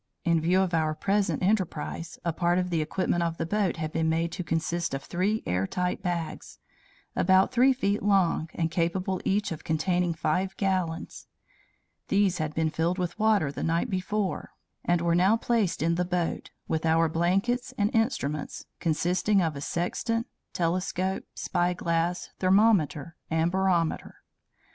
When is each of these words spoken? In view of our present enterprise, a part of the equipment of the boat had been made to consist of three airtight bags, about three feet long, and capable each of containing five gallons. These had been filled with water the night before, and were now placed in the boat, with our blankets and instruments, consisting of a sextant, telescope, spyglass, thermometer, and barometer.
In 0.25 0.41
view 0.41 0.61
of 0.61 0.73
our 0.73 0.95
present 0.95 1.43
enterprise, 1.43 2.17
a 2.25 2.33
part 2.33 2.57
of 2.57 2.71
the 2.71 2.81
equipment 2.81 3.21
of 3.21 3.37
the 3.37 3.45
boat 3.45 3.77
had 3.77 3.91
been 3.93 4.09
made 4.09 4.31
to 4.31 4.43
consist 4.43 4.95
of 4.95 5.03
three 5.03 5.43
airtight 5.45 6.01
bags, 6.01 6.57
about 7.15 7.51
three 7.51 7.71
feet 7.71 8.01
long, 8.01 8.49
and 8.55 8.71
capable 8.71 9.21
each 9.23 9.51
of 9.51 9.63
containing 9.63 10.15
five 10.15 10.57
gallons. 10.57 11.27
These 12.07 12.39
had 12.39 12.55
been 12.55 12.71
filled 12.71 12.97
with 12.97 13.19
water 13.19 13.51
the 13.51 13.61
night 13.61 13.91
before, 13.91 14.53
and 14.83 15.01
were 15.01 15.13
now 15.13 15.37
placed 15.37 15.83
in 15.83 15.93
the 15.93 16.03
boat, 16.03 16.49
with 16.67 16.83
our 16.83 17.07
blankets 17.07 17.71
and 17.77 17.93
instruments, 17.93 18.65
consisting 18.79 19.39
of 19.39 19.55
a 19.55 19.61
sextant, 19.61 20.25
telescope, 20.51 21.25
spyglass, 21.35 22.31
thermometer, 22.39 23.17
and 23.29 23.51
barometer. 23.51 24.23